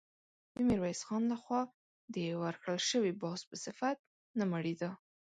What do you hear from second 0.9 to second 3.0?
خان له خوا د ورکړل